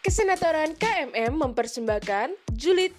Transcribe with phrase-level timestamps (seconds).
[0.00, 2.96] Kesenatoran KMM mempersembahkan Julid.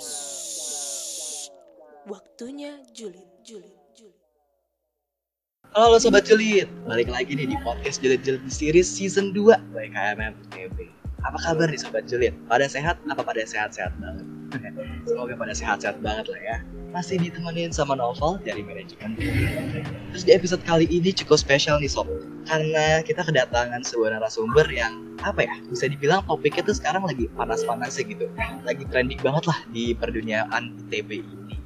[0.00, 1.52] Psst.
[2.08, 3.76] Waktunya Julid, Julid.
[5.76, 10.40] Halo Sobat Julid, balik lagi nih di podcast Julid Julid Series Season 2 by KMM
[10.56, 10.88] TV.
[11.20, 12.32] Apa kabar nih Sobat Julid?
[12.48, 12.96] Pada sehat?
[13.12, 14.24] Apa pada sehat-sehat banget?
[15.12, 16.56] Semoga pada sehat-sehat banget lah ya.
[16.90, 19.14] Masih ditemenin sama Novel dari manajemen.
[20.10, 22.10] Terus di episode kali ini cukup spesial nih Sob,
[22.50, 28.02] karena kita kedatangan sebuah narasumber yang apa ya bisa dibilang topiknya tuh sekarang lagi panas-panasnya
[28.10, 28.26] gitu.
[28.66, 31.56] Lagi trending banget lah di perduniaan ITB ini.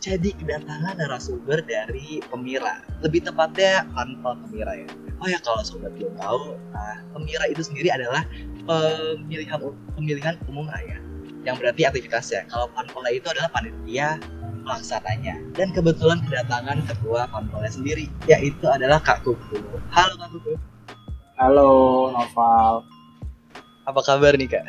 [0.00, 2.84] Jadi kedatangan narasumber dari Pemira.
[3.00, 4.88] Lebih tepatnya Panpel Pemira ya.
[5.20, 8.24] Oh ya kalau sobat belum tahu nah, Pemira itu sendiri adalah
[8.68, 9.60] pemilihan
[9.96, 11.00] pemilihan umum raya
[11.48, 12.44] yang berarti aktivitasnya.
[12.52, 14.20] Kalau Panpel itu adalah panitia
[14.60, 20.54] pelaksananya dan kebetulan kedatangan ketua Panpelnya sendiri yaitu adalah Kak Kuku halo Kak Kuku
[21.34, 21.70] Halo
[22.12, 22.84] Noval,
[23.82, 24.64] apa kabar nih Kak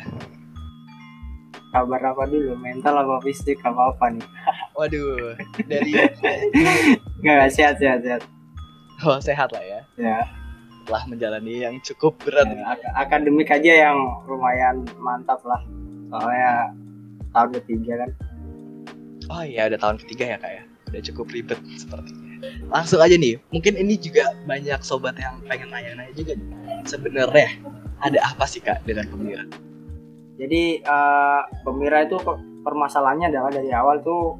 [1.68, 2.52] kabar apa dulu?
[2.54, 4.24] Mental apa fisik apa apa nih?
[4.76, 5.92] waduh dari
[7.24, 8.22] Nggak sehat sehat sehat.
[9.02, 10.18] oh sehat lah ya Ya,
[10.84, 15.60] telah menjalani yang cukup berat ya, ak- akademik aja yang lumayan mantap lah.
[16.08, 16.72] Soalnya
[17.30, 18.10] tahun ketiga kan.
[19.32, 20.62] Oh iya, udah tahun ketiga ya kak ya.
[20.92, 22.36] Udah cukup ribet sepertinya.
[22.68, 26.36] Langsung aja nih, mungkin ini juga banyak sobat yang pengen nanya-nanya juga.
[26.84, 27.48] Sebenarnya
[28.04, 29.48] ada apa sih kak dengan pemira?
[30.36, 32.20] Jadi eh, pemira itu
[32.60, 34.36] permasalahannya adalah dari awal tuh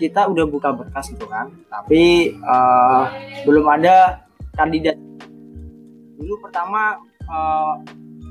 [0.00, 3.04] kita udah buka berkas gitu kan, tapi eh,
[3.44, 4.24] belum ada
[4.56, 4.96] kandidat.
[6.16, 7.72] Dulu pertama eh,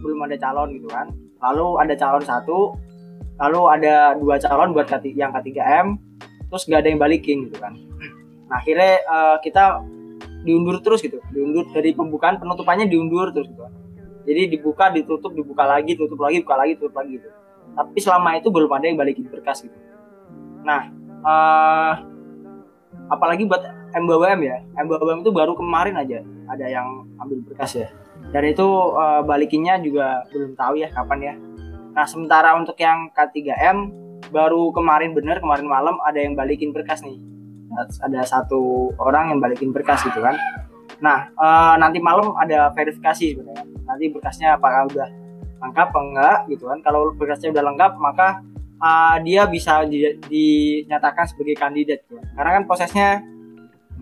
[0.01, 1.13] belum ada calon gitu kan,
[1.45, 2.73] lalu ada calon satu,
[3.41, 5.97] lalu ada dua calon buat yang ketiga M,
[6.53, 7.73] terus gak ada yang balikin gitu kan.
[8.45, 9.81] Nah akhirnya eh, kita
[10.45, 13.61] diundur terus gitu, diundur dari pembukaan penutupannya diundur terus gitu.
[13.65, 13.73] kan.
[14.21, 17.29] Jadi dibuka, ditutup, dibuka lagi, tutup lagi, buka lagi, tutup lagi gitu.
[17.73, 19.77] Tapi selama itu belum ada yang balikin berkas gitu.
[20.61, 20.93] Nah,
[21.25, 21.93] eh,
[23.09, 27.89] apalagi buat MBWM ya, MBWM itu baru kemarin aja ada yang ambil berkas ya.
[28.29, 31.35] Dan itu eh, balikinnya juga belum tahu ya kapan ya.
[31.91, 33.91] Nah, sementara untuk yang K3M
[34.31, 37.19] baru kemarin bener kemarin malam ada yang balikin berkas nih.
[38.03, 40.35] Ada satu orang yang balikin berkas gitu kan.
[41.03, 43.65] Nah, eh, nanti malam ada verifikasi sebenarnya.
[43.87, 45.07] Nanti berkasnya apakah udah
[45.61, 46.79] lengkap apa enggak gitu kan.
[46.83, 48.27] Kalau berkasnya udah lengkap, maka
[48.81, 52.19] eh, dia bisa di- dinyatakan sebagai kandidat gitu.
[52.35, 53.09] Karena kan prosesnya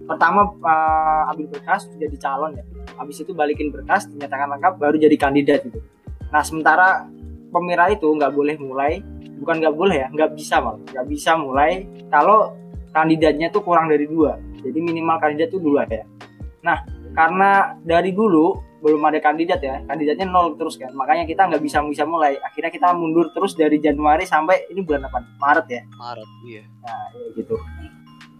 [0.06, 2.64] pertama eh, ambil berkas jadi calon ya.
[3.02, 5.82] Habis itu balikin berkas, dinyatakan lengkap baru jadi kandidat gitu.
[6.30, 7.10] Nah, sementara
[7.50, 9.02] pemira itu nggak boleh mulai,
[9.42, 12.54] bukan nggak boleh ya, nggak bisa malah, nggak bisa mulai kalau
[12.94, 14.38] kandidatnya tuh kurang dari dua.
[14.60, 16.04] Jadi minimal kandidat tuh dua ya.
[17.16, 20.92] Karena dari dulu belum ada kandidat ya kandidatnya nol terus kan.
[20.96, 22.40] Makanya kita nggak bisa bisa mulai.
[22.40, 25.20] Akhirnya kita mundur terus dari Januari sampai ini bulan apa?
[25.42, 25.82] Maret ya?
[26.00, 26.64] Maret, iya.
[26.80, 27.56] nah ya gitu.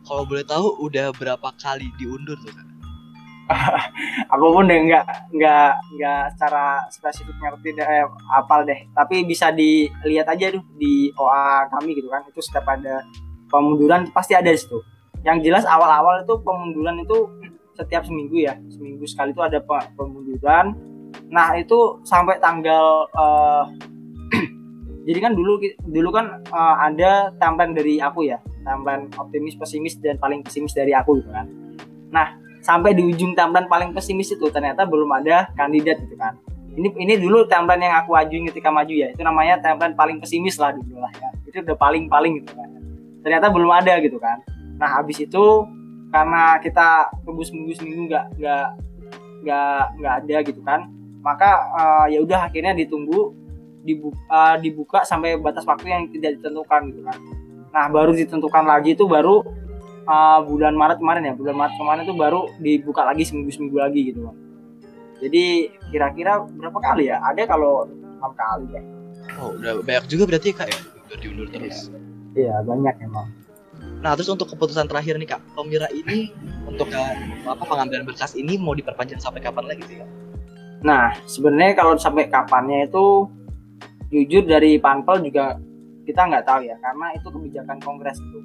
[0.08, 2.68] Kalau boleh tahu udah berapa kali diundur tuh kak?
[4.34, 8.78] aku pun deh nggak nggak nggak secara spesifik ngerti deh eh, apal deh.
[8.94, 12.22] Tapi bisa dilihat aja tuh di OA kami gitu kan.
[12.30, 13.02] Itu setiap ada
[13.50, 14.78] pemunduran pasti ada di situ.
[15.26, 17.18] Yang jelas awal-awal itu pemunduran itu
[17.74, 18.54] setiap seminggu ya.
[18.70, 20.78] Seminggu sekali itu ada pe- pemunduran.
[21.34, 23.64] Nah itu sampai tanggal eh,
[25.10, 25.58] jadi kan dulu
[25.90, 28.38] dulu kan eh, ada timeline dari aku ya.
[28.62, 31.50] Timeline optimis pesimis dan paling pesimis dari aku gitu kan.
[32.14, 36.36] Nah sampai di ujung timeline paling pesimis itu ternyata belum ada kandidat gitu kan.
[36.70, 40.56] Ini ini dulu timeline yang aku ajuin ketika maju ya itu namanya timeline paling pesimis
[40.62, 41.30] lah dulu lah ya.
[41.48, 42.70] Itu udah paling paling gitu kan.
[43.26, 44.40] Ternyata belum ada gitu kan.
[44.80, 45.44] Nah habis itu
[46.10, 48.68] karena kita tunggu seminggu seminggu nggak nggak
[49.46, 53.36] nggak nggak ada gitu kan maka eh, ya udah akhirnya ditunggu
[53.84, 57.18] dibuka, dibuka sampai batas waktu yang tidak ditentukan gitu kan.
[57.70, 59.46] Nah baru ditentukan lagi itu baru
[60.10, 64.10] uh, bulan Maret kemarin ya bulan Maret kemarin tuh baru dibuka lagi seminggu seminggu lagi
[64.10, 64.38] gitu Bang.
[65.22, 68.84] jadi kira-kira berapa kali ya ada kalau enam kali ya
[69.40, 70.80] Oh udah banyak juga berarti kak ya?
[71.08, 71.88] Udah diundur terus.
[72.36, 73.30] iya banyak emang
[74.04, 76.32] Nah terus untuk keputusan terakhir nih kak, pemira ini
[76.68, 77.16] untuk eh,
[77.48, 80.10] apa pengambilan berkas ini mau diperpanjang sampai kapan lagi sih kak?
[80.80, 83.28] nah sebenarnya kalau sampai kapannya itu
[84.12, 85.60] jujur dari Panpel juga
[86.08, 88.40] kita nggak tahu ya karena itu kebijakan kongres itu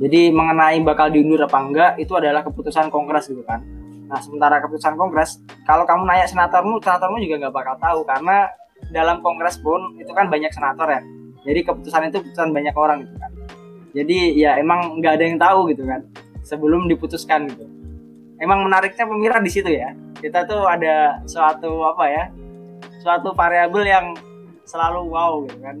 [0.00, 3.60] jadi mengenai bakal diundur apa enggak itu adalah keputusan kongres gitu kan.
[4.08, 8.48] Nah sementara keputusan kongres kalau kamu nanya senatormu senatormu juga nggak bakal tahu karena
[8.88, 11.04] dalam kongres pun itu kan banyak senator ya.
[11.44, 13.30] Jadi keputusan itu keputusan banyak orang gitu kan.
[13.92, 16.00] Jadi ya emang nggak ada yang tahu gitu kan
[16.48, 17.68] sebelum diputuskan gitu.
[18.40, 19.92] Emang menariknya pemirsa di situ ya.
[20.16, 22.24] Kita tuh ada suatu apa ya
[23.04, 24.06] suatu variabel yang
[24.64, 25.76] selalu wow gitu kan.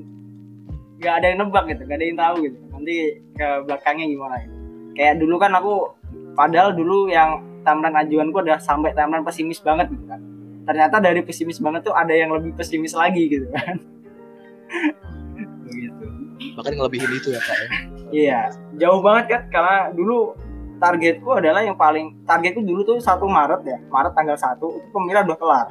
[1.00, 4.56] Nggak ada yang nebak gitu nggak ada yang tahu gitu nanti ke belakangnya gimana gitu.
[4.96, 5.92] kayak dulu kan aku
[6.34, 10.20] padahal dulu yang timeline ajuanku udah sampai timeline pesimis banget gitu kan.
[10.64, 13.76] Ternyata dari pesimis banget tuh ada yang lebih pesimis lagi gitu kan.
[15.68, 16.04] Begitu.
[16.56, 17.68] Bahkan ngelebihin itu ya kak ya.
[18.10, 18.40] Iya
[18.80, 20.34] jauh banget kan karena dulu
[20.80, 25.22] targetku adalah yang paling targetku dulu tuh satu Maret ya Maret tanggal 1 itu pemira
[25.22, 25.66] udah kelar.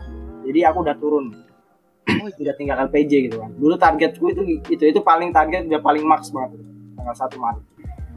[0.45, 1.25] Jadi aku udah turun.
[2.09, 3.51] Oh, udah tinggal LPJ gitu kan.
[3.57, 6.61] Dulu targetku itu itu itu paling target udah paling max banget
[6.99, 7.65] tanggal 1 Maret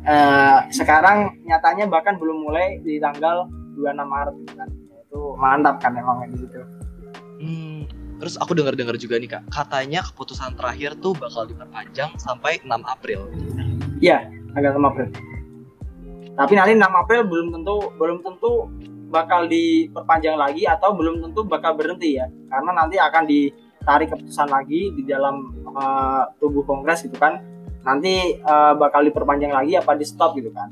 [0.02, 3.46] Eh, sekarang nyatanya bahkan belum mulai di tanggal
[3.79, 4.69] 26 Maret gitu kan
[4.99, 6.58] itu mantap kan emang kayak gitu
[7.43, 7.90] Hmm,
[8.23, 13.26] terus aku dengar-dengar juga nih kak, katanya keputusan terakhir tuh bakal diperpanjang sampai 6 April.
[13.99, 15.06] Iya, tanggal 6 April.
[16.38, 18.70] Tapi nanti 6 April belum tentu belum tentu
[19.11, 22.31] bakal diperpanjang lagi atau belum tentu bakal berhenti ya.
[22.46, 27.43] Karena nanti akan ditarik keputusan lagi di dalam uh, tubuh kongres gitu kan.
[27.82, 30.70] Nanti uh, bakal diperpanjang lagi apa di stop gitu kan.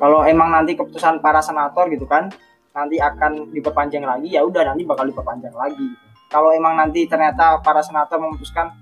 [0.00, 2.26] Kalau emang nanti keputusan para senator gitu kan
[2.72, 5.88] nanti akan diperpanjang lagi ya udah nanti bakal diperpanjang lagi.
[6.32, 8.72] Kalau emang nanti ternyata para senator memutuskan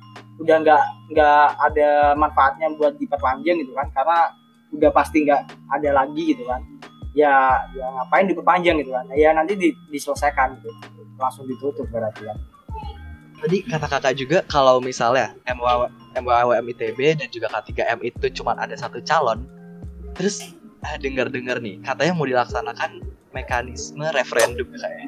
[0.40, 4.32] udah nggak nggak ada manfaatnya buat diperpanjang gitu kan karena
[4.72, 6.64] udah pasti nggak ada lagi gitu kan
[7.12, 10.70] ya ya ngapain diperpanjang gitu kan ya nanti di, diselesaikan gitu
[11.20, 12.38] langsung ditutup berarti kan
[13.40, 15.88] Tadi kata kakak juga kalau misalnya MWW,
[16.20, 19.48] MWWM ITB dan juga K3M itu cuma ada satu calon,
[20.12, 20.52] terus
[20.84, 23.00] ah, dengar-dengar nih katanya mau dilaksanakan
[23.32, 25.06] mekanisme referendum ya kak ya.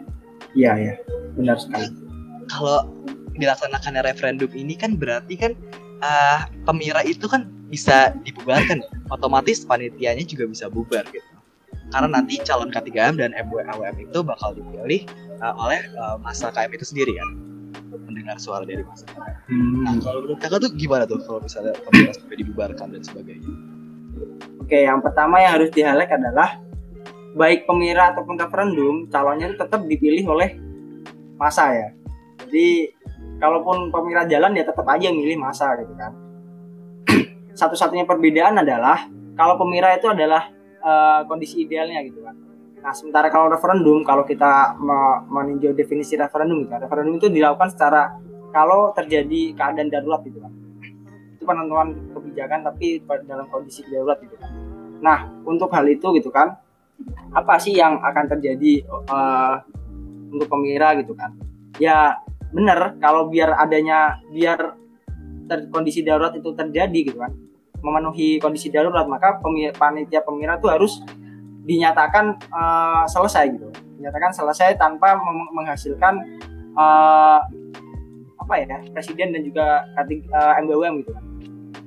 [0.52, 0.94] iya iya
[1.36, 1.90] benar sekali
[2.48, 2.88] Kalau
[3.36, 5.52] dilaksanakannya referendum ini kan berarti kan
[6.00, 11.24] ah, pemira itu kan bisa dibubarkan, otomatis panitianya juga bisa bubar gitu.
[11.92, 15.04] Karena nanti calon K3M dan MWWM itu bakal dipilih
[15.44, 17.51] uh, oleh uh, masa KM itu sendiri kan
[18.06, 19.82] mendengar suara dari masa KM.
[19.82, 23.52] Nah, kalau menurut kakak tuh gimana tuh kalau misalnya pemira sampai dibubarkan dan sebagainya?
[24.62, 26.60] Oke, yang pertama yang harus di highlight adalah
[27.32, 30.56] baik pemira ataupun referendum calonnya itu tetap dipilih oleh
[31.40, 31.88] masa ya.
[32.46, 32.92] Jadi
[33.40, 36.12] kalaupun pemira jalan ya tetap aja milih masa gitu kan.
[37.52, 42.36] Satu-satunya perbedaan adalah kalau pemira itu adalah eh, kondisi idealnya gitu kan.
[42.82, 48.18] Nah, sementara kalau referendum, kalau kita me- meninjau definisi referendum, kan, referendum itu dilakukan secara
[48.50, 50.50] kalau terjadi keadaan darurat gitu kan.
[51.38, 54.50] Itu penentuan kebijakan tapi dalam kondisi darurat gitu kan.
[54.98, 56.58] Nah, untuk hal itu gitu kan,
[57.30, 59.54] apa sih yang akan terjadi eh,
[60.34, 61.38] untuk pemira gitu kan?
[61.78, 62.18] Ya
[62.50, 64.74] benar kalau biar adanya biar
[65.46, 67.30] ter- kondisi darurat itu terjadi gitu kan,
[67.78, 69.38] memenuhi kondisi darurat maka
[69.78, 71.00] panitia pemira itu harus
[71.62, 73.68] dinyatakan eh, selesai gitu,
[73.98, 75.18] dinyatakan selesai tanpa
[75.54, 76.18] menghasilkan
[76.74, 77.40] eh,
[78.42, 81.24] apa ya presiden dan juga katig- eh, MBWM gitu kan.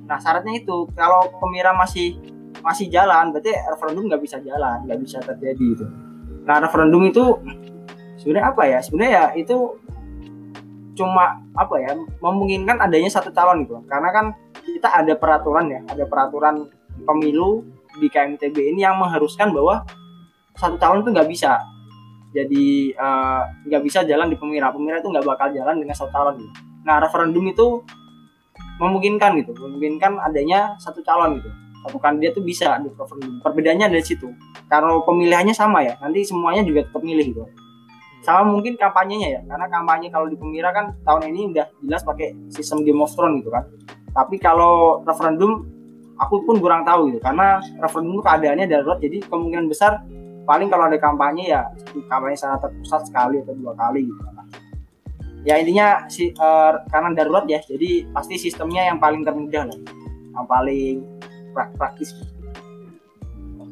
[0.06, 2.16] Nah syaratnya itu kalau pemira masih
[2.64, 5.86] masih jalan berarti referendum nggak bisa jalan nggak bisa terjadi itu
[6.46, 7.36] nah referendum itu
[8.26, 8.78] sebenarnya apa ya?
[8.82, 9.56] Sebenarnya ya itu
[10.98, 13.78] cuma apa ya memungkinkan adanya satu calon gitu.
[13.86, 14.26] Karena kan
[14.66, 16.66] kita ada peraturan ya ada peraturan
[17.06, 17.62] pemilu
[17.96, 19.84] di KMTB ini yang mengharuskan bahwa
[20.56, 21.60] satu calon itu nggak bisa.
[22.32, 24.72] Jadi eh, nggak bisa jalan di pemira.
[24.72, 26.52] Pemira itu nggak bakal jalan dengan satu calon gitu.
[26.86, 27.82] nah referendum itu
[28.78, 29.52] memungkinkan gitu.
[29.56, 31.50] Memungkinkan adanya satu calon gitu.
[31.86, 33.42] Satu kandidat itu bisa di referendum.
[33.42, 34.30] Perbedaannya dari situ.
[34.66, 35.98] Kalau pemilihannya sama ya.
[36.02, 37.42] Nanti semuanya juga tetap milih gitu.
[38.22, 39.40] Sama mungkin kampanyenya ya.
[39.46, 43.02] Karena kampanye kalau di pemira kan tahun ini udah jelas pakai sistem Game
[43.42, 43.64] gitu kan.
[44.16, 45.75] Tapi kalau referendum
[46.16, 50.02] aku pun kurang tahu gitu karena referendum itu keadaannya darurat jadi kemungkinan besar
[50.46, 51.68] paling kalau ada kampanye ya
[52.08, 54.22] kampanye sangat terpusat sekali atau dua kali gitu
[55.46, 59.78] ya intinya si eh, karena darurat ya jadi pasti sistemnya yang paling termudah lah
[60.34, 60.96] yang paling
[61.54, 62.10] prak- praktis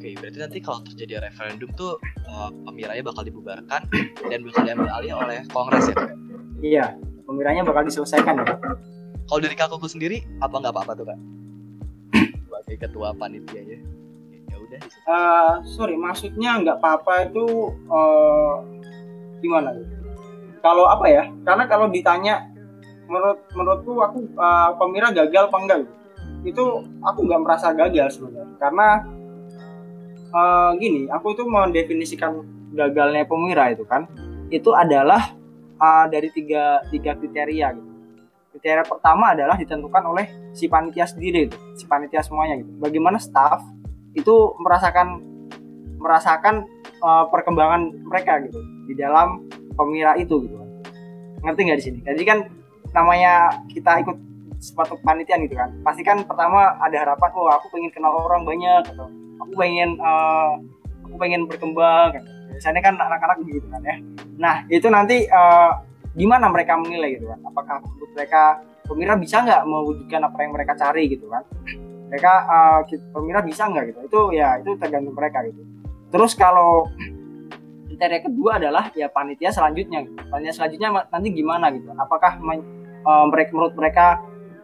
[0.05, 1.97] Oke, berarti nanti kalau terjadi referendum tuh
[2.29, 3.89] uh, pemiranya bakal dibubarkan
[4.29, 5.97] dan bakal diambil alih oleh Kongres ya.
[6.61, 6.87] Iya
[7.25, 8.61] pemiranya bakal diselesaikan ya
[9.25, 11.19] Kalau dari kakakku sendiri apa nggak apa-apa tuh kak?
[12.65, 13.79] Sebagai ketua panitianya.
[14.49, 14.57] Ya.
[14.57, 14.81] Udah.
[14.81, 17.45] Eh, sorry maksudnya nggak apa-apa itu
[17.93, 18.55] eh,
[19.45, 20.05] gimana gitu
[20.65, 21.29] kalau apa ya?
[21.45, 22.49] Karena kalau ditanya
[23.05, 25.79] menurut menurutku aku eh, pemira gagal apa enggak?
[26.41, 28.57] Itu aku nggak merasa gagal sebenarnya.
[28.57, 28.89] Karena
[30.33, 32.41] eh, gini aku itu mendefinisikan
[32.73, 34.09] gagalnya pemira itu kan
[34.49, 35.37] itu adalah
[35.77, 37.94] eh, dari tiga tiga kriteria gitu
[38.55, 42.71] kriteria pertama adalah ditentukan oleh si panitia sendiri gitu si panitia semuanya gitu.
[42.79, 43.59] Bagaimana staff
[44.15, 45.19] itu merasakan
[45.99, 46.71] merasakan
[47.03, 50.55] uh, perkembangan mereka gitu di dalam pemira itu gitu.
[51.43, 51.99] Ngerti nggak di sini?
[52.07, 52.39] Jadi kan
[52.95, 54.17] namanya kita ikut
[54.63, 58.87] sepatu panitian gitu kan pasti kan pertama ada harapan oh aku pengen kenal orang banyak
[58.97, 59.13] atau
[59.45, 60.57] aku pengen uh,
[61.05, 63.97] aku pengen berkembang kan biasanya kan anak-anak begitu kan ya.
[64.39, 65.75] Nah itu nanti uh,
[66.15, 67.41] gimana mereka menilai gitu kan?
[67.43, 67.77] Apakah
[68.15, 68.43] mereka
[68.87, 71.43] pemirsa bisa nggak mewujudkan apa yang mereka cari gitu kan?
[72.09, 74.01] Mereka uh, pemirsa bisa nggak gitu?
[74.07, 75.61] Itu ya itu tergantung mereka gitu.
[76.15, 76.87] Terus kalau
[77.91, 80.19] kriteria kedua adalah ya panitia selanjutnya gitu.
[80.31, 81.91] panitia selanjutnya nanti gimana gitu?
[81.95, 82.39] Apakah
[83.07, 84.07] uh, mereka menurut mereka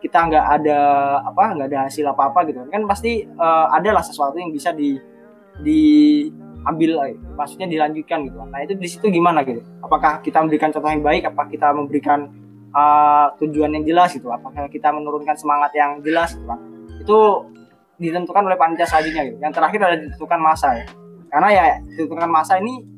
[0.00, 0.80] kita nggak ada
[1.28, 2.62] apa nggak ada hasil apa apa gitu?
[2.70, 4.94] Kan pasti uh, adalah sesuatu yang bisa di
[6.60, 8.36] diambil maksudnya dilanjutkan gitu.
[8.44, 9.64] Nah itu di situ gimana gitu?
[9.80, 11.22] Apakah kita memberikan contoh yang baik?
[11.24, 12.28] Apa kita memberikan
[12.76, 14.28] uh, tujuan yang jelas gitu?
[14.28, 16.52] Apakah kita menurunkan semangat yang jelas gitu
[17.00, 17.18] itu
[17.96, 19.38] ditentukan oleh panitia selanjutnya gitu.
[19.40, 20.86] Yang terakhir adalah ditentukan masa ya.
[21.32, 22.90] Karena ya ditentukan masa ini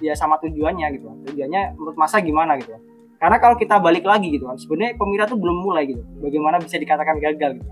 [0.00, 2.72] ya sama tujuannya gitu tujuannya menurut masa gimana gitu
[3.20, 6.00] karena kalau kita balik lagi gitu kan sebenarnya pemirsa tuh belum mulai gitu.
[6.24, 7.68] Bagaimana bisa dikatakan gagal gitu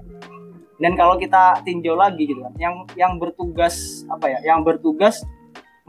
[0.79, 5.27] dan kalau kita tinjau lagi gitu kan yang yang bertugas apa ya yang bertugas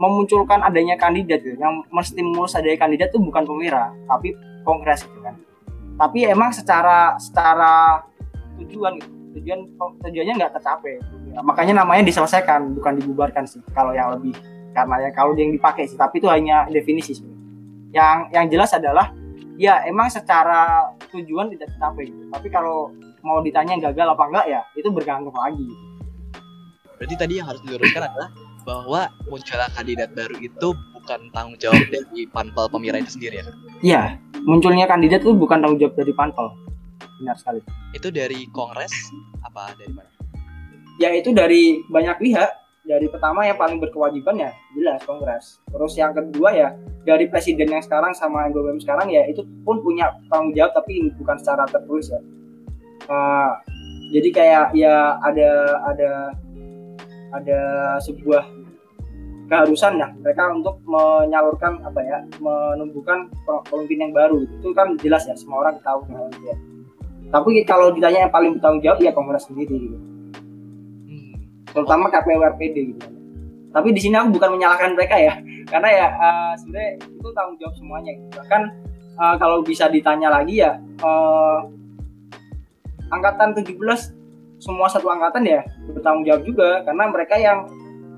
[0.00, 5.36] memunculkan adanya kandidat gitu yang menstimulus adanya kandidat itu bukan pemirsa tapi kongres gitu kan.
[6.00, 8.00] Tapi emang secara secara
[8.60, 9.62] tujuan gitu tujuan
[10.02, 10.98] tujuannya nggak tercapai.
[11.38, 14.34] Makanya namanya diselesaikan bukan dibubarkan sih kalau yang lebih
[14.74, 17.42] karena ya kalau yang dipakai sih tapi itu hanya definisi sebenarnya
[17.90, 19.10] yang yang jelas adalah
[19.58, 24.60] ya emang secara tujuan tidak tercapai gitu tapi kalau mau ditanya gagal apa enggak ya
[24.76, 25.68] itu bergantung lagi.
[27.00, 28.28] Berarti tadi yang harus diluruskan adalah
[28.68, 30.68] bahwa munculnya kandidat baru itu
[31.00, 33.44] bukan tanggung jawab dari panpel pemira itu sendiri ya?
[33.80, 34.02] Iya
[34.44, 36.46] munculnya kandidat itu bukan tanggung jawab dari panpel.
[37.20, 37.60] Benar sekali.
[37.92, 38.92] Itu dari kongres
[39.44, 40.10] apa dari mana?
[41.00, 42.50] Ya itu dari banyak pihak.
[42.80, 45.60] Dari pertama yang paling berkewajiban ya jelas kongres.
[45.68, 46.68] Terus yang kedua ya
[47.04, 51.36] dari presiden yang sekarang sama yang sekarang ya itu pun punya tanggung jawab tapi bukan
[51.38, 52.20] secara tertulis ya
[53.10, 53.52] uh,
[54.10, 55.50] jadi kayak ya ada
[55.86, 56.10] ada
[57.30, 57.60] ada
[58.02, 58.42] sebuah
[59.50, 63.26] keharusan ya mereka untuk menyalurkan apa ya menumbuhkan
[63.66, 66.56] pemimpin yang baru itu kan jelas ya semua orang tahu itu ya
[67.30, 69.98] tapi kalau ditanya yang paling bertanggung jawab ya kongres sendiri gitu
[71.10, 71.34] hmm.
[71.74, 73.06] terutama KPU RPD gitu
[73.70, 75.34] tapi di sini aku bukan menyalahkan mereka ya
[75.70, 78.30] karena ya uh, sebenarnya itu tanggung jawab semuanya gitu.
[78.38, 78.62] bahkan
[79.18, 81.66] uh, kalau bisa ditanya lagi ya uh,
[83.10, 83.76] angkatan 17
[84.60, 87.66] semua satu angkatan ya bertanggung jawab juga karena mereka yang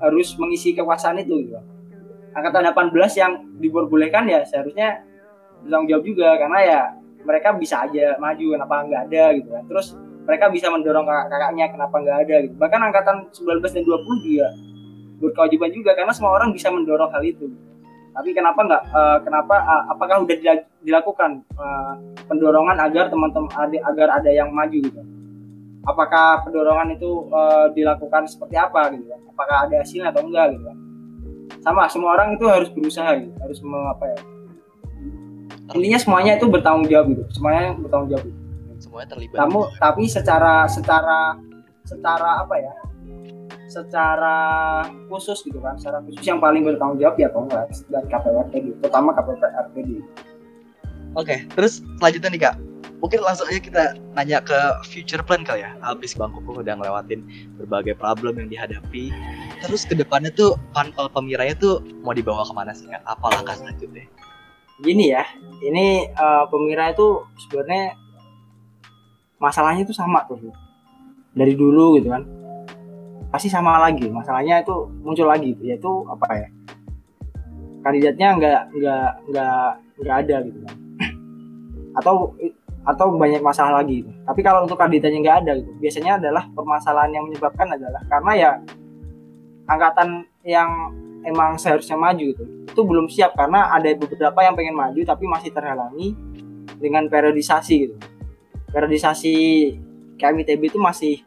[0.03, 1.59] harus mengisi kekuasaan itu gitu.
[2.33, 3.31] angkatan 18 yang
[3.61, 5.05] diperbolehkan ya seharusnya
[5.63, 6.79] bertanggung jawab juga karena ya
[7.23, 9.63] mereka bisa aja maju kenapa nggak ada gitu kan.
[9.71, 9.87] Terus
[10.23, 12.53] mereka bisa mendorong kakak-kakaknya kenapa nggak ada gitu.
[12.59, 14.47] Bahkan angkatan 19 dan 20 juga
[15.23, 17.47] berkewajiban juga karena semua orang bisa mendorong hal itu
[18.13, 20.37] tapi kenapa nggak uh, kenapa uh, apakah sudah
[20.85, 21.97] dilakukan uh,
[22.29, 25.01] pendorongan agar teman-teman agar ada yang maju gitu?
[25.83, 29.09] Apakah pendorongan itu uh, dilakukan seperti apa gitu?
[29.33, 30.63] Apakah ada hasilnya atau enggak gitu?
[31.59, 34.19] Sama semua orang itu harus berusaha gitu harus apa ya?
[35.73, 38.39] Intinya semuanya itu bertanggung jawab gitu semuanya bertanggung jawab gitu.
[38.77, 39.37] semuanya terlibat.
[39.41, 41.33] Kamu tapi secara secara
[41.81, 42.73] secara apa ya
[43.73, 44.37] secara
[45.09, 46.21] khusus gitu kan secara khusus.
[46.21, 49.89] Yang paling bertanggung jawab ya kongres dan KPU RPD terutama KPU RPD
[51.17, 52.55] oke terus selanjutnya nih kak.
[53.03, 53.83] Mungkin langsung aja kita
[54.15, 54.55] nanya ke
[54.87, 55.75] future plan kali ya.
[55.83, 57.19] Habis bang Kuku udah ngelewatin
[57.59, 59.11] berbagai problem yang dihadapi.
[59.59, 63.03] Terus ke depannya tuh panpel pemiranya tuh mau dibawa ke mana sih kak?
[63.03, 64.07] Apa langkah selanjutnya?
[64.79, 65.27] Gini ya
[65.59, 67.99] ini uh, pemirsa itu sebenarnya
[69.35, 70.39] masalahnya itu sama tuh
[71.35, 72.23] dari dulu gitu kan
[73.33, 74.05] pasti sama lagi.
[74.13, 76.47] Masalahnya itu muncul lagi gitu, yaitu apa ya?
[77.81, 79.67] Kandidatnya nggak nggak nggak
[80.05, 80.59] nggak ada gitu.
[80.61, 80.75] Kan
[81.99, 82.37] atau
[82.83, 84.11] atau banyak masalah lagi gitu.
[84.27, 88.51] tapi kalau untuk kandidatnya nggak ada gitu biasanya adalah permasalahan yang menyebabkan adalah karena ya
[89.71, 90.91] angkatan yang
[91.23, 93.37] emang seharusnya maju gitu itu belum siap.
[93.37, 96.17] Karena ada beberapa yang pengen maju tapi masih terhalangi
[96.81, 97.95] dengan periodisasi gitu.
[98.73, 99.35] Periodisasi
[100.17, 101.21] KMITB itu masih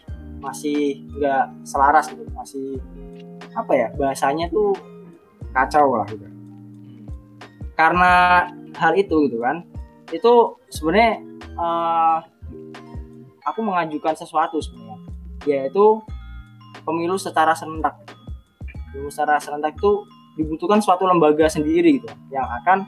[0.46, 2.78] masih nggak selaras gitu masih
[3.52, 4.70] apa ya bahasanya tuh
[5.50, 6.26] kacau lah gitu
[7.74, 8.12] karena
[8.78, 9.66] hal itu gitu kan
[10.14, 10.32] itu
[10.70, 11.18] sebenarnya
[11.58, 12.22] uh,
[13.42, 15.02] aku mengajukan sesuatu sebenarnya
[15.50, 15.98] yaitu
[16.86, 17.98] pemilu secara serentak
[19.10, 22.84] secara serentak itu dibutuhkan suatu lembaga sendiri gitu yang akan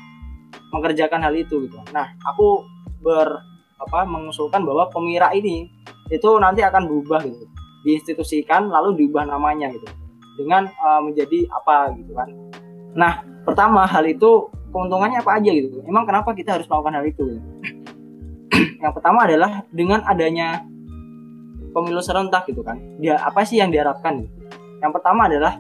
[0.73, 1.81] mengerjakan hal itu gitu.
[1.93, 2.65] Nah, aku
[3.00, 3.41] ber
[3.79, 5.71] apa mengusulkan bahwa pemira ini
[6.09, 7.45] itu nanti akan berubah gitu,
[7.85, 9.88] diinstitusikan lalu diubah namanya gitu
[10.38, 12.29] dengan uh, menjadi apa gitu kan.
[12.95, 13.12] Nah,
[13.43, 15.83] pertama hal itu keuntungannya apa aja gitu.
[15.85, 17.27] Emang kenapa kita harus melakukan hal itu?
[18.83, 20.62] Yang pertama adalah dengan adanya
[21.75, 22.79] pemilu serentak gitu kan.
[23.03, 24.25] Dia apa sih yang diharapkan?
[24.25, 24.35] Gitu?
[24.79, 25.59] Yang pertama adalah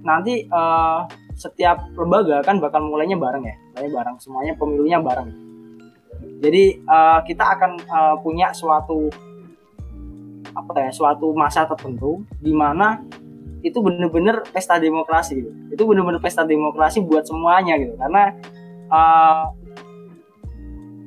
[0.00, 1.04] nanti uh,
[1.36, 5.30] setiap lembaga kan bakal mulainya bareng ya, mulai bareng semuanya pemilunya bareng.
[6.40, 9.08] Jadi uh, kita akan uh, punya suatu
[10.50, 13.02] apa ya, suatu masa tertentu di mana
[13.60, 15.50] itu bener-bener pesta demokrasi gitu.
[15.68, 18.32] Itu bener-bener pesta demokrasi buat semuanya gitu, karena
[18.88, 19.52] uh,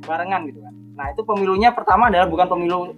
[0.06, 0.74] barengan gitu kan.
[0.94, 2.94] Nah itu pemilunya pertama adalah bukan pemilu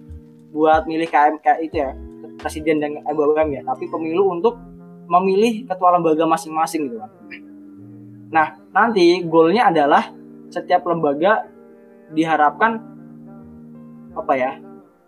[0.52, 1.90] buat milih KM kayak itu ya
[2.36, 4.60] presiden dan BWM ya, tapi pemilu untuk
[5.06, 7.10] memilih ketua lembaga masing-masing gitu kan.
[8.26, 10.10] Nah, nanti goalnya adalah
[10.50, 11.46] setiap lembaga
[12.10, 12.82] diharapkan
[14.18, 14.52] apa ya?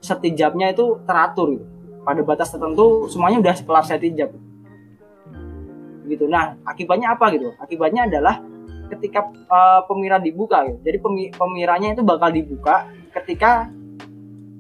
[0.01, 1.67] Setijabnya itu teratur gitu.
[2.03, 4.31] Pada batas tertentu semuanya udah kelar setijab.
[6.09, 6.25] Gitu.
[6.25, 7.53] Nah, akibatnya apa gitu?
[7.61, 8.41] Akibatnya adalah
[8.89, 10.79] ketika uh, pemira dibuka gitu.
[10.81, 10.99] Jadi
[11.37, 13.69] pemiranya itu bakal dibuka ketika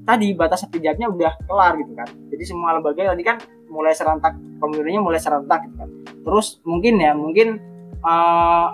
[0.04, 2.08] tadi batas setijabnya udah kelar gitu kan.
[2.28, 5.88] Jadi semua lembaga tadi kan mulai serentak pemilunya mulai serentak gitu kan
[6.24, 7.60] terus mungkin ya mungkin
[8.02, 8.68] uh,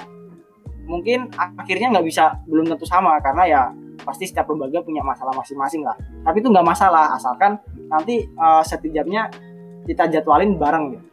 [0.87, 3.63] mungkin akhirnya nggak bisa belum tentu sama karena ya
[4.03, 5.95] pasti setiap lembaga punya masalah masing-masing lah.
[6.27, 9.31] Tapi itu nggak masalah asalkan nanti uh, setidaknya
[9.87, 11.07] kita jadwalin bareng gitu.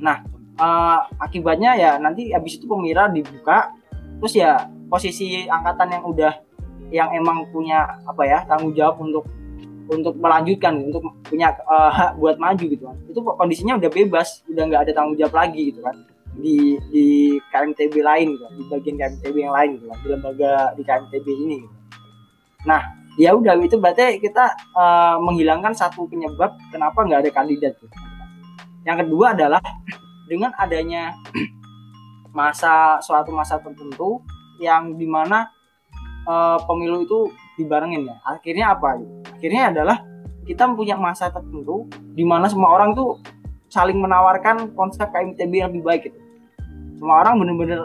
[0.00, 0.24] Nah
[0.56, 3.74] uh, akibatnya ya nanti habis itu pemira dibuka
[4.20, 6.32] terus ya posisi angkatan yang udah
[6.90, 9.24] yang emang punya apa ya tanggung jawab untuk
[9.90, 12.96] untuk melanjutkan untuk punya uh, hak buat maju gitu kan.
[13.10, 17.06] Itu kondisinya udah bebas udah nggak ada tanggung jawab lagi gitu kan di di
[17.50, 21.76] KMTB lain gitu di bagian KMTB yang lain gitu di lembaga di KMTB ini gitu.
[22.64, 22.82] nah
[23.18, 27.96] ya udah itu berarti kita uh, menghilangkan satu penyebab kenapa nggak ada kandidat gitu.
[28.86, 29.60] yang kedua adalah
[30.30, 31.10] dengan adanya
[32.38, 34.22] masa suatu masa tertentu
[34.62, 35.50] yang di mana
[36.30, 37.18] uh, pemilu itu
[37.58, 39.02] dibarengin ya akhirnya apa
[39.34, 39.98] akhirnya adalah
[40.46, 43.18] kita punya masa tertentu di mana semua orang tuh
[43.70, 46.18] saling menawarkan konsep KMTB yang lebih baik gitu
[46.98, 47.80] semua orang bener-bener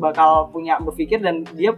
[0.00, 1.76] bakal punya berpikir dan dia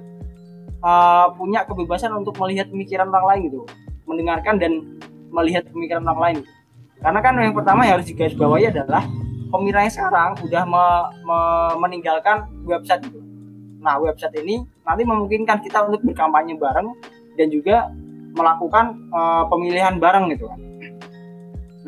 [0.85, 3.61] uh, punya kebebasan untuk melihat pemikiran orang lain gitu
[4.07, 4.73] mendengarkan dan
[5.33, 6.53] melihat pemikiran orang lain gitu.
[7.03, 9.03] karena kan yang pertama yang harus digarisbawahi adalah
[9.49, 10.85] pemiranya sekarang udah me,
[11.25, 11.39] me,
[11.81, 13.21] meninggalkan website itu
[13.79, 16.93] nah website ini nanti memungkinkan kita untuk berkampanye bareng
[17.39, 17.89] dan juga
[18.35, 20.61] melakukan uh, pemilihan bareng gitu kan.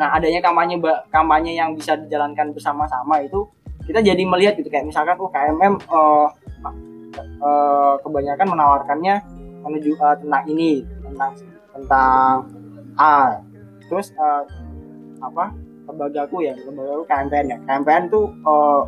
[0.00, 0.80] Nah, adanya kampanye
[1.12, 3.44] kampanye yang bisa dijalankan bersama-sama itu
[3.84, 6.26] kita jadi melihat gitu kayak misalkan oh KMM uh,
[7.44, 9.20] uh, kebanyakan menawarkannya
[9.60, 11.36] menuju uh, tentang ini, tentang
[11.76, 12.48] tentang
[12.96, 13.44] A.
[13.92, 14.48] Terus uh,
[15.20, 15.52] apa?
[15.90, 17.58] lembagaku ya, lembagaku KMPN ya.
[17.66, 18.86] KMPN tuh uh,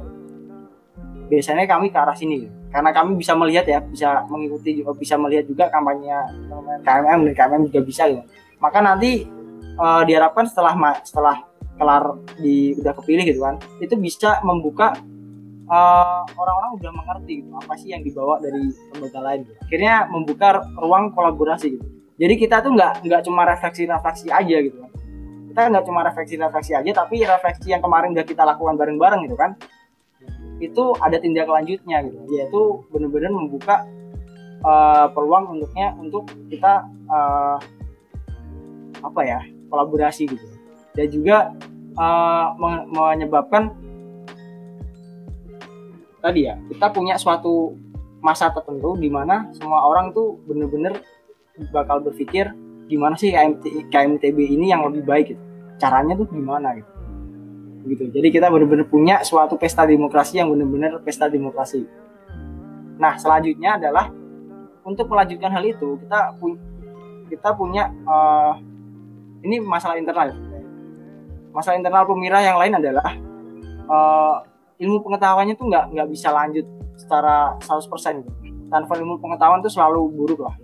[1.26, 5.44] biasanya kami ke arah sini karena kami bisa melihat ya bisa mengikuti juga bisa melihat
[5.44, 6.08] juga kampanye
[6.84, 8.24] KMM dan KMM juga bisa gitu
[8.60, 9.28] maka nanti
[9.78, 12.04] uh, diharapkan setelah setelah kelar
[12.38, 14.94] di udah kepilih gitu kan itu bisa membuka
[15.66, 19.54] eh, orang-orang udah mengerti gitu apa sih yang dibawa dari lembaga lain gitu.
[19.66, 21.86] akhirnya membuka ruang kolaborasi gitu.
[22.20, 24.90] Jadi kita tuh nggak nggak cuma refleksi refleksi aja gitu kan.
[25.48, 29.36] Kita nggak cuma refleksi refleksi aja tapi refleksi yang kemarin udah kita lakukan bareng-bareng gitu
[29.36, 29.56] kan
[30.62, 32.20] itu ada tindak lanjutnya gitu.
[32.30, 32.60] Yaitu
[32.94, 33.82] benar-benar membuka
[34.62, 37.58] uh, peluang untuknya untuk kita uh,
[39.02, 39.40] apa ya
[39.72, 40.46] kolaborasi gitu.
[40.92, 41.56] Dan juga
[41.96, 42.52] uh,
[42.92, 43.72] menyebabkan
[46.20, 47.74] tadi ya kita punya suatu
[48.22, 51.00] masa tertentu di mana semua orang tuh bener-bener
[51.74, 52.54] bakal berpikir
[52.86, 55.42] gimana sih KMT, KMTB ini yang lebih baik gitu?
[55.80, 56.90] Caranya tuh gimana gitu?
[57.82, 58.04] Gitu.
[58.14, 61.82] Jadi kita benar-benar punya suatu pesta demokrasi yang benar-benar pesta demokrasi.
[63.02, 64.14] Nah selanjutnya adalah
[64.86, 66.54] untuk melanjutkan hal itu kita pu
[67.26, 68.54] kita punya uh,
[69.42, 70.30] ini masalah internal.
[71.52, 73.12] Masalah internal pemira yang lain adalah
[73.86, 74.36] uh,
[74.80, 78.30] ilmu pengetahuannya tuh nggak nggak bisa lanjut secara 100% gitu.
[78.72, 80.56] tanpa ilmu pengetahuan tuh selalu buruk lah.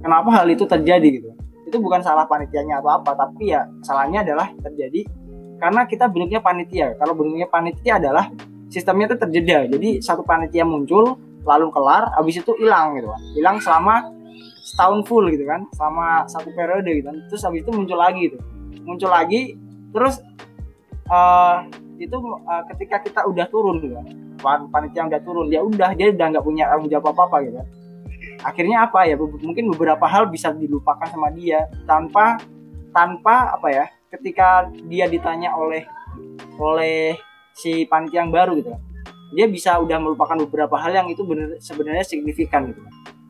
[0.00, 1.28] Kenapa hal itu terjadi gitu?
[1.66, 5.02] Itu bukan salah panitianya atau apa tapi ya salahnya adalah terjadi
[5.58, 6.94] karena kita bentuknya panitia.
[6.96, 8.30] Kalau bentuknya panitia adalah
[8.70, 9.66] sistemnya itu terjeda.
[9.66, 13.10] Jadi satu panitia muncul lalu kelar habis itu hilang gitu.
[13.36, 14.19] Hilang selama
[14.70, 17.18] setahun full gitu kan selama satu periode gitu kan.
[17.26, 18.38] Terus habis itu muncul lagi gitu
[18.84, 19.54] muncul lagi
[19.90, 20.22] terus
[21.10, 21.66] uh,
[22.00, 24.06] itu uh, ketika kita udah turun gitu kan
[24.72, 27.68] panitia udah turun ya udah dia udah nggak punya tanggung jawab apa apa gitu kan.
[28.40, 32.40] Akhirnya apa ya mungkin beberapa hal bisa dilupakan sama dia tanpa
[32.96, 33.84] tanpa apa ya
[34.16, 35.84] ketika dia ditanya oleh
[36.56, 37.20] oleh
[37.52, 38.72] si panitia yang baru gitu
[39.36, 42.80] dia bisa udah melupakan beberapa hal yang itu bener, sebenarnya signifikan gitu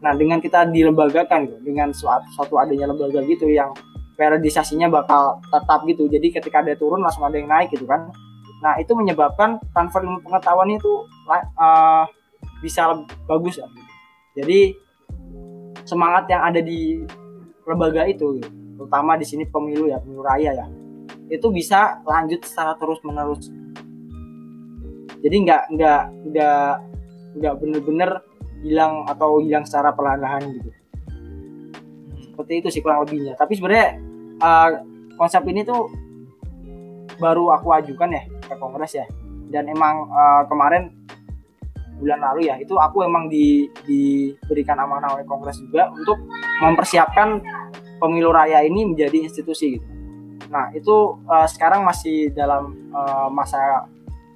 [0.01, 3.77] nah dengan kita dilembagakan gitu, dengan suatu, suatu adanya lembaga gitu yang
[4.17, 8.13] periodisasinya bakal tetap gitu jadi ketika ada turun langsung ada yang naik gitu kan
[8.61, 11.09] nah itu menyebabkan transfer ilmu pengetahuan itu
[11.57, 12.05] uh,
[12.61, 13.69] bisa bagus ya.
[14.37, 14.77] jadi
[15.89, 17.01] semangat yang ada di
[17.65, 18.49] lembaga itu gitu.
[18.77, 20.67] terutama di sini pemilu ya pemilu raya ya
[21.33, 23.49] itu bisa lanjut secara terus menerus
[25.25, 26.73] jadi nggak nggak nggak
[27.41, 28.11] nggak bener-bener
[28.61, 30.70] hilang atau hilang secara perlahan-lahan gitu.
[32.33, 33.37] Seperti itu sih kurang lebihnya.
[33.37, 34.01] Tapi sebenarnya
[34.40, 34.70] uh,
[35.16, 35.88] konsep ini tuh
[37.20, 39.07] baru aku ajukan ya ke kongres ya.
[39.51, 40.94] Dan emang uh, kemarin
[42.01, 46.16] bulan lalu ya itu aku emang di, diberikan amanah oleh kongres juga untuk
[46.64, 47.44] mempersiapkan
[48.01, 49.87] pemilu raya ini menjadi institusi gitu.
[50.49, 53.85] Nah itu uh, sekarang masih dalam uh, masa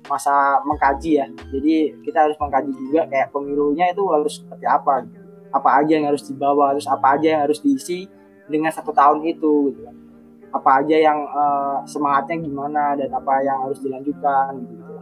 [0.06, 5.04] masa mengkaji ya jadi kita harus mengkaji juga kayak pemilunya itu harus seperti apa
[5.54, 8.10] apa aja yang harus dibawa harus apa aja yang harus diisi
[8.44, 9.96] dengan satu tahun itu gitu kan
[10.54, 14.94] apa aja yang uh, semangatnya gimana dan apa yang harus dilanjutkan gitu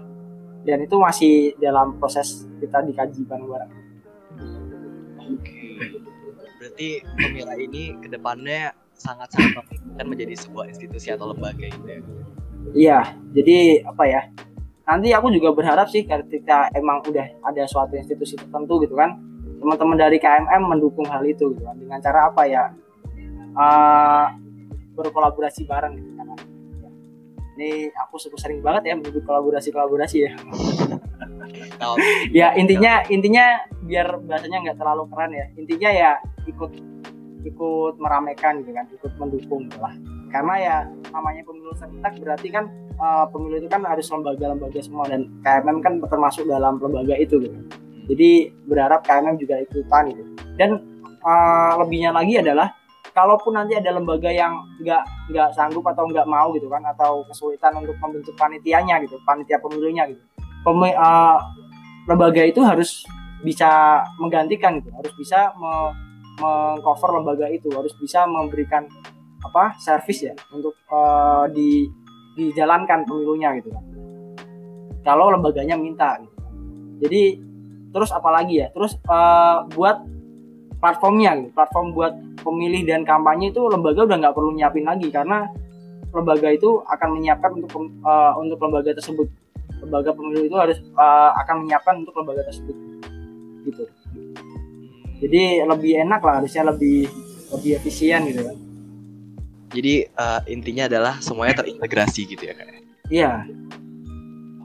[0.62, 3.72] dan itu masih dalam proses kita dikaji bareng-bareng.
[5.18, 5.62] Oke,
[6.58, 6.88] berarti
[7.18, 12.00] pemira ini ke depannya sangat-sangat akan menjadi sebuah institusi atau lembaga itu ya?
[12.72, 13.00] Iya,
[13.34, 14.22] jadi apa ya?
[14.82, 19.14] Nanti aku juga berharap sih ketika emang udah ada suatu institusi tertentu gitu kan
[19.62, 21.78] teman-teman dari KMM mendukung hal itu gitu kan.
[21.78, 22.74] Dengan cara apa ya?
[23.52, 24.26] Uh,
[24.98, 26.26] berkolaborasi bareng gitu kan.
[27.54, 30.32] Ini aku sering banget ya menyebut kolaborasi kolaborasi ya
[32.38, 35.46] ya intinya intinya biar bahasanya nggak terlalu keren ya.
[35.60, 36.10] Intinya ya
[36.48, 36.72] ikut
[37.46, 39.94] ikut meramaikan gitu kan ikut mendukung gitu lah
[40.32, 40.76] karena ya
[41.12, 42.64] namanya pemilu serentak berarti kan
[42.96, 47.58] uh, pemilu itu kan harus lembaga-lembaga semua dan KMM kan termasuk dalam lembaga itu gitu.
[48.08, 50.22] Jadi berharap KMM juga ikutan gitu.
[50.56, 50.80] Dan
[51.22, 52.72] uh, lebihnya lagi adalah
[53.12, 57.76] kalaupun nanti ada lembaga yang nggak nggak sanggup atau nggak mau gitu kan atau kesulitan
[57.78, 60.22] untuk membentuk panitianya gitu, panitia pemilunya gitu.
[60.64, 61.38] Pemi, uh,
[62.08, 63.04] lembaga itu harus
[63.44, 65.92] bisa menggantikan gitu, harus bisa me
[66.32, 68.88] mengcover lembaga itu, harus bisa memberikan
[69.42, 71.90] apa servis ya untuk uh, di
[72.38, 73.85] dijalankan pemilunya gitu kan.
[75.02, 76.35] Kalau lembaganya minta gitu.
[77.02, 77.22] jadi
[77.90, 78.68] terus apalagi ya?
[78.70, 80.00] Terus uh, buat
[80.78, 85.46] platformnya gitu platform buat pemilih dan kampanye itu lembaga udah nggak perlu nyiapin lagi karena
[86.11, 87.70] lembaga itu akan menyiapkan untuk
[88.02, 89.28] uh, untuk lembaga tersebut.
[89.83, 92.76] Lembaga pemilu itu harus uh, akan menyiapkan untuk lembaga tersebut
[93.66, 93.85] gitu.
[95.22, 97.07] Jadi lebih enak lah harusnya lebih
[97.52, 98.71] lebih efisien gitu kan
[99.72, 102.85] jadi uh, intinya adalah semuanya terintegrasi gitu ya kayak.
[103.08, 103.32] Iya.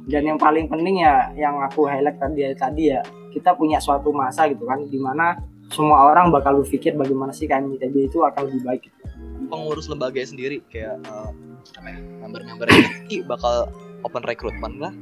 [0.08, 4.48] Dan yang paling penting ya yang aku highlight tadi tadi ya kita punya suatu masa
[4.48, 5.36] gitu kan di mana
[5.67, 8.82] semua orang bakal berpikir bagaimana sih KMITB itu akan lebih baik.
[8.88, 9.04] Gitu.
[9.52, 11.32] Pengurus lembaga sendiri kayak uh,
[11.76, 13.67] apa ya member-member ini bakal
[14.08, 14.93] open recruitment lah.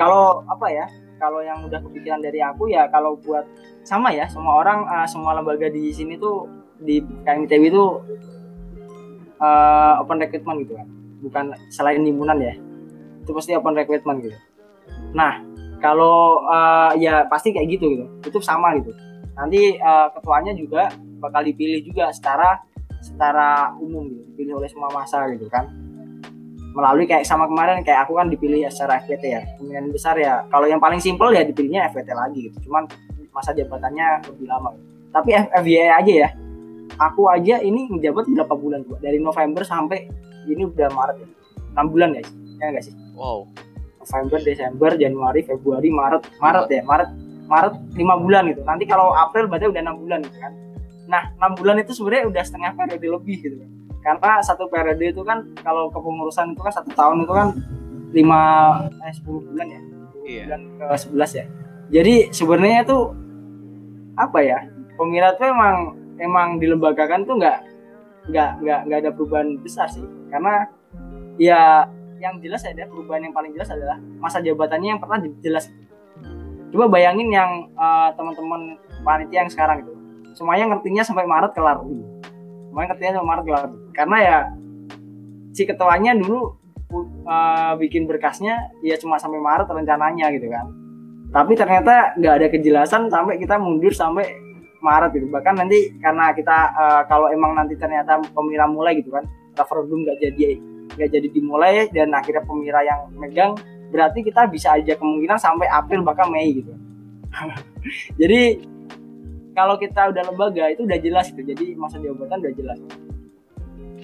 [0.00, 3.44] Kalau apa ya kalau yang udah kepikiran dari aku ya kalau buat
[3.84, 6.48] sama ya semua orang uh, semua lembaga di sini tuh
[6.80, 7.84] di KMITB itu
[9.40, 10.88] uh, open recruitment gitu kan.
[11.24, 12.54] Bukan selain himpunan ya.
[13.24, 14.38] Itu pasti open recruitment gitu.
[15.16, 15.42] Nah
[15.82, 18.04] kalau uh, ya pasti kayak gitu gitu.
[18.24, 18.92] Itu sama gitu.
[19.36, 22.60] Nanti uh, ketuanya juga bakal dipilih juga secara
[23.00, 24.22] secara umum gitu.
[24.34, 25.68] Dipilih oleh semua masa gitu kan.
[26.76, 29.42] Melalui kayak sama kemarin kayak aku kan dipilih secara FPT ya.
[29.56, 32.68] Pemilihan besar ya kalau yang paling simpel ya dipilihnya FPT lagi gitu.
[32.68, 32.84] Cuman
[33.32, 34.72] masa jabatannya lebih lama.
[35.12, 36.28] Tapi FYI aja ya
[36.96, 40.06] aku aja ini menjabat berapa bulan gua dari November sampai
[40.46, 41.28] ini udah Maret ya.
[41.76, 42.30] Enam bulan guys.
[42.62, 42.94] Ya enggak sih?
[43.18, 43.50] Wow.
[44.00, 47.10] November Desember Januari Februari Maret Maret ya Maret
[47.46, 48.62] Maret lima bulan gitu.
[48.62, 50.52] Nanti kalau April berarti udah enam bulan gitu kan.
[51.10, 53.56] Nah enam bulan itu sebenarnya udah setengah periode lebih gitu.
[53.58, 53.70] Kan
[54.22, 57.48] karena satu periode itu kan kalau kepengurusan itu kan satu tahun itu kan
[58.14, 58.42] lima
[59.02, 59.80] eh sepuluh bulan ya.
[60.26, 60.42] Iya.
[60.46, 61.46] bulan ke sebelas ya.
[61.90, 62.98] Jadi sebenarnya itu
[64.16, 64.58] apa ya
[64.96, 67.58] pemirat tuh emang emang dilembagakan tuh nggak
[68.26, 70.04] nggak nggak nggak ada perubahan besar sih.
[70.32, 70.66] Karena
[71.36, 75.68] ya yang jelas ada perubahan yang paling jelas adalah masa jabatannya yang pernah jelas.
[76.72, 79.92] Coba bayangin yang uh, teman-teman panitia yang sekarang itu.
[80.36, 81.80] Semuanya ngertinya sampai Maret kelar.
[82.68, 83.64] Semuanya ngertinya sampai Maret kelar.
[83.94, 84.36] Karena ya
[85.56, 86.56] si ketuanya dulu
[87.24, 90.66] uh, bikin berkasnya ya cuma sampai Maret rencananya gitu kan.
[91.32, 94.45] Tapi ternyata nggak ada kejelasan sampai kita mundur sampai
[94.80, 95.26] Maret gitu.
[95.30, 99.24] Bahkan nanti karena kita uh, kalau emang nanti ternyata pemira mulai gitu kan
[99.56, 100.60] referendum nggak jadi
[100.96, 103.56] nggak jadi dimulai dan akhirnya pemira yang megang
[103.90, 106.74] berarti kita bisa aja kemungkinan sampai April bahkan Mei gitu.
[108.20, 108.60] Jadi
[109.56, 111.42] kalau kita udah lembaga itu udah jelas gitu.
[111.42, 112.78] Jadi masa jabatan udah jelas.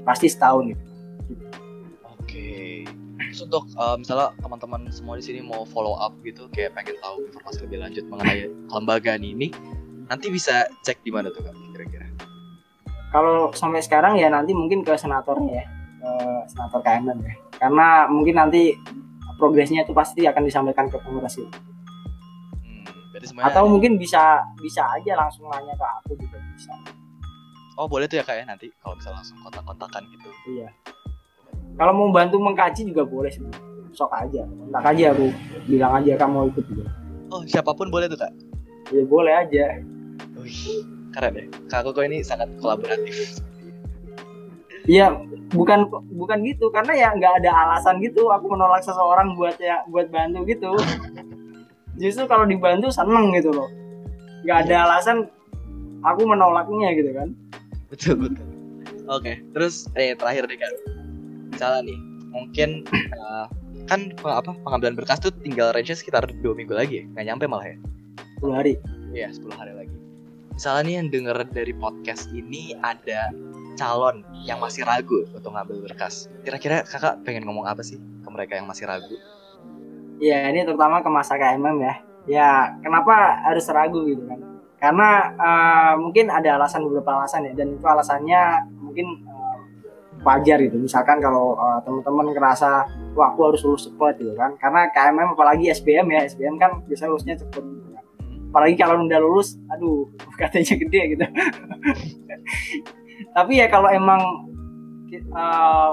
[0.02, 0.84] Pasti setahun gitu.
[2.16, 2.86] Oke.
[3.32, 7.58] Untuk uh, misalnya teman-teman semua di sini mau follow up gitu, kayak pengen tahu informasi
[7.68, 9.48] lebih lanjut mengenai kelembagaan ini,
[10.08, 12.06] nanti bisa cek di mana tuh kak kira-kira?
[13.12, 15.66] kalau sampai sekarang ya nanti mungkin ke senatornya ya
[16.02, 16.10] ke
[16.48, 17.34] senator KMN ya.
[17.60, 18.72] Karena mungkin nanti
[19.38, 21.50] progresnya itu pasti akan disampaikan ke kongres itu
[23.22, 26.72] Hmm, atau mungkin bisa bisa aja langsung nanya ke aku juga bisa.
[27.76, 30.28] Oh boleh tuh ya kak ya nanti kalau bisa langsung kontak-kontakan gitu.
[30.50, 30.68] iya.
[31.78, 33.44] Kalau mau bantu mengkaji juga boleh sih
[33.92, 34.42] sok aja.
[34.42, 35.28] Kontak aja aku
[35.68, 36.84] bilang aja kamu mau ikut juga.
[37.30, 38.32] Oh siapa pun boleh tuh kak.
[38.90, 39.64] ya boleh aja
[41.12, 41.44] keren ya.
[41.68, 43.40] Kak Koko ini sangat kolaboratif.
[44.90, 45.14] Iya,
[45.54, 50.10] bukan bukan gitu karena ya nggak ada alasan gitu aku menolak seseorang buat ya buat
[50.10, 50.74] bantu gitu.
[52.02, 53.70] Justru kalau dibantu seneng gitu loh.
[54.42, 55.30] Nggak ada alasan
[56.02, 57.28] aku menolaknya gitu kan.
[57.92, 58.46] betul betul.
[59.06, 60.72] Oke, terus eh terakhir deh kak.
[61.52, 61.98] Misalnya nih,
[62.32, 62.68] mungkin
[63.12, 63.46] uh,
[63.86, 67.04] kan apa pengambilan berkas tuh tinggal range sekitar dua minggu lagi, ya?
[67.12, 67.76] nggak nyampe malah ya.
[68.42, 68.74] 10 hari.
[69.14, 69.96] Iya, 10 hari lagi.
[70.52, 73.32] Misalnya nih yang denger dari podcast ini ada
[73.80, 76.28] calon yang masih ragu untuk ngambil berkas.
[76.44, 79.16] Kira-kira kakak pengen ngomong apa sih ke mereka yang masih ragu?
[80.20, 81.94] Iya, ini terutama ke masa KMM ya.
[82.28, 82.50] Ya,
[82.84, 84.38] kenapa harus ragu gitu kan?
[84.76, 88.40] Karena eh, mungkin ada alasan beberapa alasan ya dan itu alasannya
[88.76, 89.58] mungkin eh,
[90.20, 90.76] wajar gitu.
[90.78, 92.86] Misalkan kalau eh, teman-teman ngerasa
[93.16, 94.52] wah aku harus lulus cepat gitu kan.
[94.60, 97.81] Karena KMM apalagi SBM ya, SBM kan biasanya lulusnya cepet.
[98.52, 101.24] Apalagi kalau udah lulus, aduh katanya gede gitu.
[103.36, 104.20] Tapi ya kalau emang
[105.08, 105.90] eh,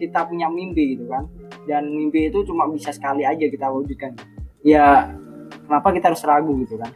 [0.00, 1.24] kita punya mimpi gitu kan
[1.64, 4.12] dan mimpi itu cuma bisa sekali aja kita wujudkan
[4.66, 5.08] ya
[5.64, 6.90] kenapa kita harus ragu gitu kan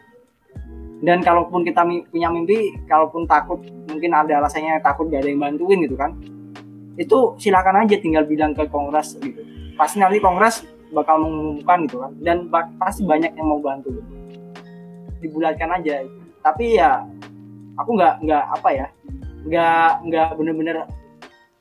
[0.99, 5.79] dan kalaupun kita punya mimpi kalaupun takut mungkin ada alasannya takut gak ada yang bantuin
[5.87, 6.19] gitu kan
[6.99, 9.41] itu silakan aja tinggal bilang ke kongres gitu
[9.79, 12.37] pasti nanti kongres bakal mengumumkan gitu kan dan
[12.81, 14.11] pasti banyak yang mau bantu gitu.
[15.21, 16.05] Dibulatkan aja.
[16.43, 17.03] Tapi ya
[17.79, 18.87] aku nggak nggak apa ya
[19.47, 20.77] nggak nggak bener-bener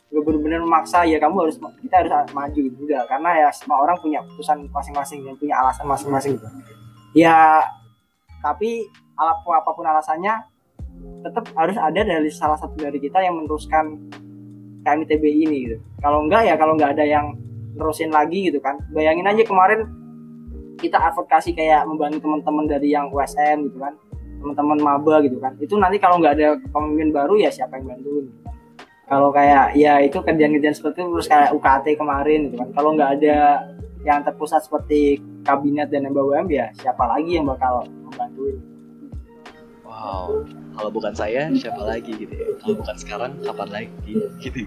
[0.08, 2.78] nggak bener-bener memaksa ya kamu harus kita harus maju gitu.
[2.88, 6.48] Enggak karena ya semua orang punya keputusan masing-masing dan punya alasan masing-masing gitu.
[7.14, 7.64] Ya
[8.42, 10.34] tapi apa apa pun alasannya
[11.26, 14.10] tetap harus ada dari salah satu dari kita yang meneruskan
[14.88, 15.78] KMITB ini gitu.
[16.00, 17.36] Kalau enggak ya kalau nggak ada yang
[17.76, 18.80] nerusin lagi gitu kan.
[18.96, 19.86] Bayangin aja kemarin
[20.78, 23.94] kita advokasi kayak membantu teman-teman dari yang USM gitu kan
[24.38, 28.26] teman-teman maba gitu kan itu nanti kalau nggak ada pemimpin baru ya siapa yang bantuin
[28.30, 28.56] gitu kan.
[29.10, 33.12] kalau kayak ya itu kerjaan-kerjaan seperti itu terus kayak UKT kemarin gitu kan kalau nggak
[33.20, 33.38] ada
[34.06, 38.62] yang terpusat seperti kabinet dan BUM ya siapa lagi yang bakal membantuin
[39.88, 40.46] Wow,
[40.78, 42.54] kalau bukan saya siapa lagi gitu ya?
[42.62, 44.62] Kalau bukan sekarang kapan lagi gitu.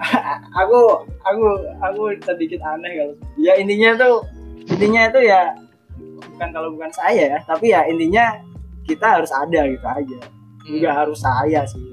[0.60, 0.78] aku
[1.22, 1.44] aku
[1.84, 4.24] aku sedikit aneh kalau ya intinya tuh
[4.68, 5.52] intinya itu ya
[6.32, 8.40] bukan kalau bukan saya ya tapi ya intinya
[8.88, 10.20] kita harus ada gitu aja
[10.66, 11.90] nggak harus saya sih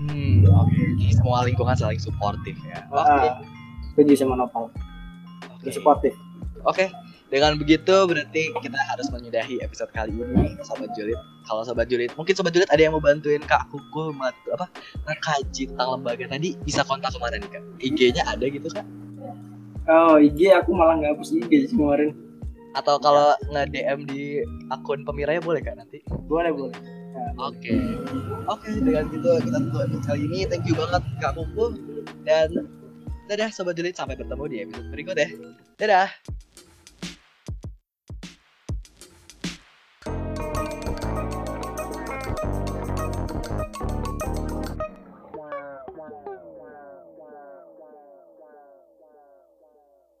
[0.00, 1.12] Hmm, oke.
[1.12, 2.88] Semua lingkungan saling suportif ya.
[2.88, 3.04] Oke.
[3.04, 3.36] Ah,
[3.92, 4.72] setuju sama Nopal
[5.60, 5.68] Oke.
[5.68, 6.16] supportif
[6.64, 6.88] Oke,
[7.30, 11.14] dengan begitu berarti kita harus menyudahi episode kali ini, Sobat Julid.
[11.46, 14.66] Kalau Sobat Julid, mungkin Sobat Julid ada yang mau bantuin Kak Kuku mat, apa
[15.06, 17.62] mengkaji tentang lembaga tadi, bisa kontak ke mana nih Kak?
[17.78, 18.82] IG-nya ada gitu Kak?
[19.90, 22.14] oh IG aku malah nggak hapus IG sih kemarin
[22.78, 24.38] Atau kalau nge-DM di
[24.70, 26.02] akun pemiranya boleh Kak nanti?
[26.30, 26.78] boleh boleh
[27.40, 27.74] Oke,
[28.46, 30.46] oke dengan gitu kita tutup episode kali ini.
[30.46, 31.74] Thank you banget Kak Kuku
[32.22, 32.70] dan
[33.26, 35.28] dadah Sobat Julid sampai bertemu di episode berikut ya.
[35.80, 36.08] Dadah.